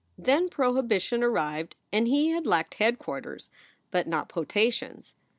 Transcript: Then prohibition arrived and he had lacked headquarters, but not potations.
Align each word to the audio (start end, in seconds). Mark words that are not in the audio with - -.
Then 0.17 0.49
prohibition 0.49 1.21
arrived 1.23 1.75
and 1.93 2.07
he 2.07 2.29
had 2.29 2.47
lacked 2.47 2.73
headquarters, 2.73 3.51
but 3.91 4.07
not 4.07 4.29
potations. 4.29 5.13